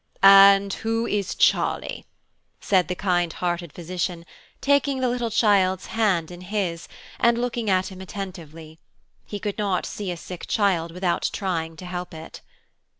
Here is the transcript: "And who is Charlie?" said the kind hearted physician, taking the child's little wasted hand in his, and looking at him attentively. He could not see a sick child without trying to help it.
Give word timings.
"And 0.23 0.73
who 0.73 1.05
is 1.05 1.35
Charlie?" 1.35 2.07
said 2.59 2.87
the 2.87 2.95
kind 2.95 3.31
hearted 3.33 3.71
physician, 3.71 4.25
taking 4.59 4.99
the 4.99 5.01
child's 5.29 5.43
little 5.43 5.75
wasted 5.77 5.91
hand 5.91 6.31
in 6.31 6.41
his, 6.41 6.87
and 7.19 7.37
looking 7.39 7.69
at 7.69 7.91
him 7.91 8.01
attentively. 8.01 8.79
He 9.27 9.39
could 9.39 9.59
not 9.59 9.85
see 9.85 10.09
a 10.11 10.17
sick 10.17 10.47
child 10.47 10.89
without 10.91 11.29
trying 11.31 11.75
to 11.75 11.85
help 11.85 12.15
it. 12.15 12.41